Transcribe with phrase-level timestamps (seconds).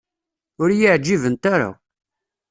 [0.61, 1.69] Ur yi-ɛǧibent ara.